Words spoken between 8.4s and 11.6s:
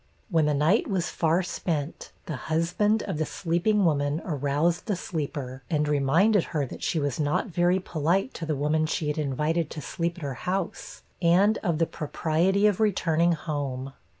the woman she had invited to sleep at her house, and